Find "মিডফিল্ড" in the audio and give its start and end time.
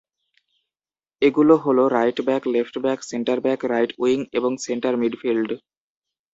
4.97-5.49